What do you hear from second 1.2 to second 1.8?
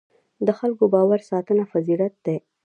ساتنه